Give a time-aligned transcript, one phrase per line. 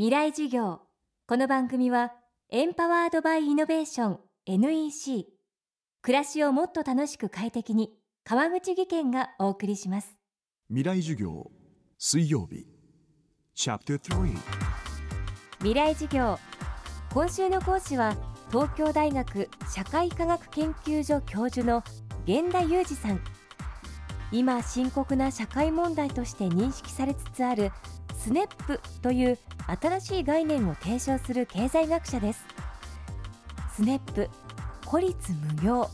[0.00, 0.80] 未来授業。
[1.26, 2.14] この番組は
[2.48, 5.26] エンパワードバイイノベーション NEC
[6.00, 7.90] 暮らしをもっと楽しく快適に
[8.24, 10.16] 川口義賢がお送りします。
[10.68, 11.50] 未来授業
[11.98, 12.66] 水曜日。
[13.54, 14.38] チャプター3
[15.58, 16.38] 未来授業。
[17.12, 18.16] 今週の講師は
[18.50, 21.84] 東京大学社会科学研究所教授の
[22.24, 23.20] 源田裕二さん。
[24.32, 27.70] 今深刻な社会問題として認識されつつある
[28.22, 29.38] スネップという
[29.80, 32.44] 新しい概念を提唱する経済学者です。
[33.74, 34.28] スネップ
[34.84, 35.88] 孤立無業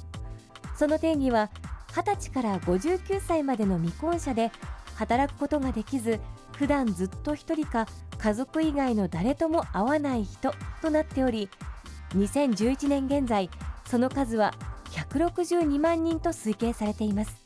[0.74, 1.50] その定義は
[1.92, 4.50] 20歳から59歳までの未婚者で
[4.97, 6.19] 働くことができず
[6.56, 7.86] 普段ずっと一人か
[8.19, 10.52] 家族以外の誰とも会わない人
[10.83, 11.48] となっており
[12.16, 13.50] 2011年現在
[13.84, 14.52] その数は
[14.91, 17.36] 162万人と推計されています。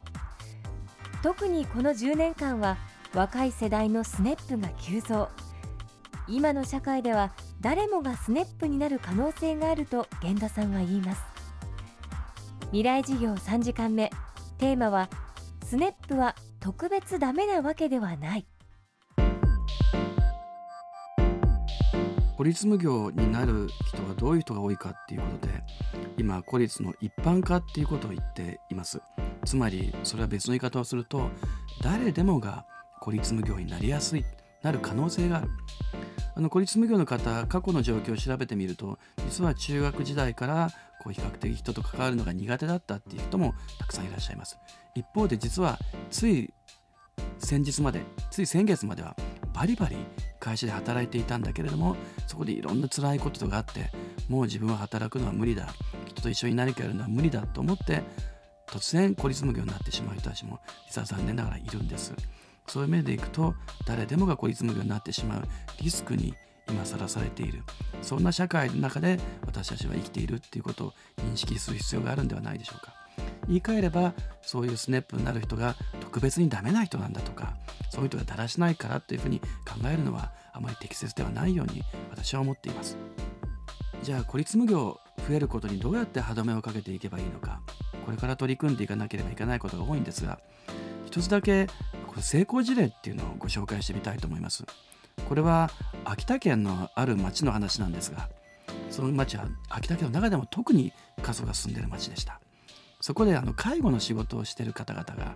[1.23, 2.79] 特にこの10年間は
[3.13, 5.29] 若い世代のスネップが急増。
[6.29, 11.23] 今の社会では誰もがスネップになる可能性があると源田さんは言います。
[12.67, 14.11] 未来事業3時間目
[14.59, 15.11] テーマは
[15.65, 18.47] スネップは特別ダメなわけではない。
[22.37, 25.63] 孤立無業になる人がどういう人が多いかっていうことで
[26.17, 29.03] 今孤立の一般化っていうことを言っています。
[29.45, 31.29] つまりそれは別の言い方をすると
[31.83, 32.65] 誰でもが
[33.01, 34.25] 孤立無業になりやすい
[34.63, 35.49] なる可能性がある。
[36.37, 38.99] あの孤立無業の方過去の状況を調べてみると
[39.29, 40.71] 実は中学時代から
[41.03, 44.59] こう比較的人と関わるのが苦手だったっていう人もたくさんいらっしゃいます。
[44.95, 45.79] 一方で実は
[46.11, 46.53] つい
[47.39, 49.17] 先日までつい先月までは
[49.53, 49.97] バリバリ
[50.39, 53.91] 会社で働いていたんだけれどもそこでいろんな辛いことがあって
[54.29, 55.75] もう自分は働くのは無理だ
[56.07, 58.03] 人と一緒に何かやるのは無理だと思って
[58.67, 62.15] 突然孤立無業になってしまう人たちも実は残念ながらいるんです。
[62.71, 63.55] そういう面でいくと
[63.85, 65.43] 誰でもが孤立無業になってしまう
[65.83, 66.35] リスクに
[66.69, 67.65] 今さらされている。
[68.01, 72.95] そんな社会の中で私たちは生きているっていうことを認識する必要があるんではないでしょうか。
[73.49, 77.57] 言い換えればそういうスネップになる人が特別にダメな人なんだとか
[77.91, 79.47] そういう人がだらしないからというふうに考
[79.93, 82.97] えるのはあまり適切ではないように私は思っています。
[84.03, 87.61] じゃあ孤立無業増えることにどうやって歯止めをかけていけばいいのか。
[88.05, 90.41] これから取り組んでいかなければいけないことが多いんですが
[91.07, 91.67] 一つだけ
[92.21, 94.65] 成功事例っていうのをご紹介してみたいと思います。
[95.29, 95.71] これは
[96.05, 98.31] 秋田県のある町の話なんですが
[98.91, 102.41] その町は秋田県の中でも特に過疎が進んでいる町でした。
[103.01, 105.35] そこであの介護の仕事をしている方々が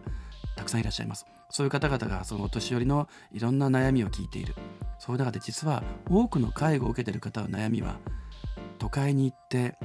[0.56, 1.26] たくさんいらっしゃいます。
[1.50, 4.54] そういう方々がそのお年寄りのいろんな悩みを聞いている。
[4.98, 7.98] そういう中で実は多くの介護を受けている方の悩みは
[8.78, 9.76] 都会に行って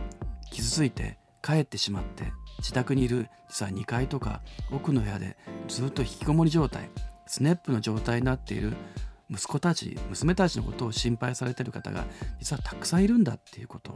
[0.51, 5.37] 傷ついて帰ってしまって自宅にいる実は2階とか奥の部屋で
[5.67, 6.89] ずっと引きこもり状態
[7.25, 8.73] スネップの状態になっている
[9.29, 12.05] 息子たち娘たちのことを心配されてる方が
[12.39, 13.93] 実はたくさんいるんだっていうこと。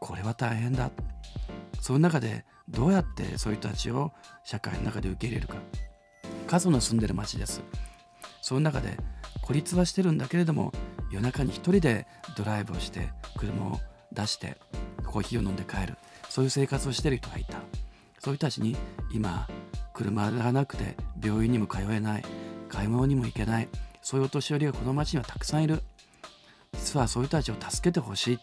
[0.00, 0.90] これは大変だ。
[1.80, 4.12] その中でどうやってそういう人たちを
[4.44, 5.56] 社会の中で受け入れるか。
[6.46, 7.62] 過疎の住んでる町です。
[8.40, 8.96] その中で
[9.42, 10.72] 孤立はしてるんだけれども
[11.10, 13.80] 夜中に一人でドライブをして車を
[14.12, 14.56] 出して
[15.04, 15.96] コーヒーを飲んで帰る。
[16.36, 17.62] そういう生活をしてる人がいた。
[18.18, 18.76] そういう人たちに
[19.10, 19.48] 今
[19.94, 22.24] 車がなくて病院にも通えない
[22.68, 23.68] 買い物にも行けない
[24.02, 25.82] そういうお年寄りがこの町にはたくさんいる。
[26.74, 28.42] 実はそういう人たちを助けてほしいって。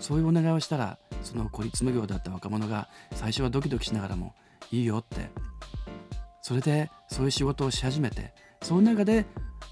[0.00, 4.34] そういうお願いをしたらその孤立無業だった若者が最初はドキドキしながらも
[4.72, 5.30] いいよって。
[6.42, 9.26] それでそういう仕事をし始めてその中で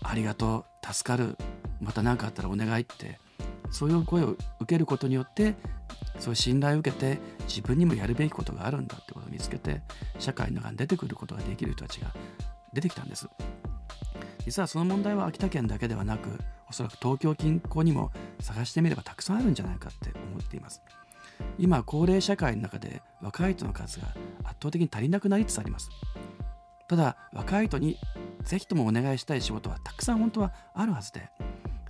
[0.04, 1.36] ありがとう助かる
[1.80, 3.18] また何かあったらお願いって
[3.72, 5.54] そういう声を受けることによって
[6.18, 7.18] そういう信頼を受けて
[7.48, 9.80] 自分にもやるべきことがあるんだってことを見つけて
[10.18, 12.12] 社会の中に出てくることができる人たちが
[12.72, 13.28] 出てきたんです。
[14.44, 16.28] 実はその問題は秋田県だけではなく
[16.68, 18.10] おそらく東京近郊にも
[18.40, 20.82] 探してみればたくさんあるんじゃないかって思っています。
[21.58, 24.06] 今高齢社会の中で若い人の数が
[24.44, 25.90] 圧倒的に足りなくなりつつあります。
[26.88, 27.96] ただ若い人に
[28.42, 31.30] ぜひともお願いしたい仕事はたくさん本当はあるはずで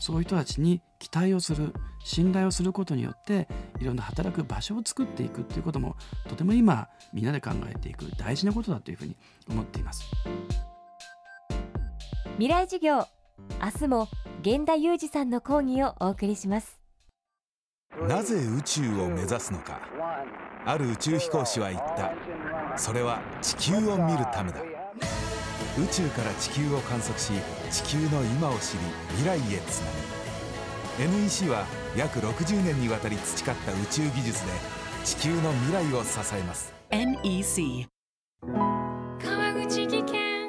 [0.03, 1.73] そういう人たちに期待をする
[2.03, 3.47] 信頼をすることによって
[3.79, 5.95] いろんな働く場所を作っていくっていうことも
[6.29, 9.17] とても今みんなで考えていく大事なことだというふうに
[9.49, 10.03] 思っています。
[12.33, 13.07] 未来授業
[13.63, 14.09] 明日も
[14.45, 16.81] 源田裕二さんの講義をお送りします。
[18.09, 19.81] なぜ宇宙を目指すのか。
[20.67, 22.13] ある宇宙飛行士は言った。
[22.77, 24.72] それは地球を見るためだ
[25.79, 27.33] 宇宙から地球を観測し
[27.71, 28.79] 地球の今を知り
[29.17, 29.91] 未来へつな
[30.99, 31.23] ぐ。
[31.23, 31.65] NEC は
[31.97, 34.53] 約60年にわたり培った宇宙技術で
[35.05, 36.75] 地球の未来を支えます。
[36.91, 37.89] NEC
[39.19, 40.43] 川口技研。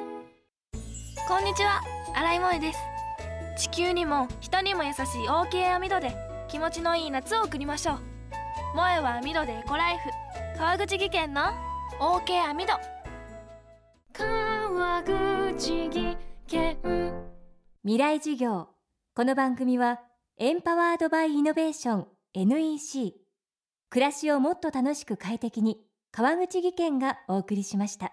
[1.26, 1.80] こんにちは。
[2.14, 2.78] 新井萌です。
[3.56, 6.14] 地球にも人にも優しい OK 網戸で
[6.48, 7.98] 気持ちのいい夏を送りましょう。
[8.74, 10.10] 萌えは網戸でエコライフ。
[10.58, 11.40] 川口技研の
[11.98, 12.74] OK 網戸
[14.84, 16.76] 川口技研
[17.84, 18.68] 未来授業。
[19.14, 20.02] この番組は
[20.36, 23.14] エンパワードバイイノベーション NEC
[23.88, 25.78] 暮らしをもっと楽しく快適に
[26.12, 28.12] 川口技研がお送りしました。